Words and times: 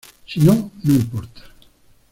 Si 0.25 0.39
no, 0.39 0.71
no 0.83 0.93
importa.. 0.95 1.41